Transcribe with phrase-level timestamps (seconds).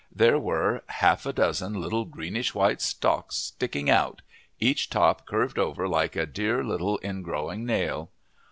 [0.11, 4.23] There were half a dozen little greenish white stalks sticking out,
[4.59, 8.09] each top curved over like a dear little ingrowing nail.